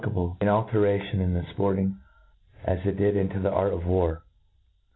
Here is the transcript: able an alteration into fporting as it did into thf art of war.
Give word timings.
able 0.03 0.35
an 0.41 0.47
alteration 0.49 1.21
into 1.21 1.43
fporting 1.53 1.95
as 2.63 2.79
it 2.85 2.97
did 2.97 3.15
into 3.15 3.35
thf 3.35 3.53
art 3.53 3.71
of 3.71 3.85
war. 3.85 4.23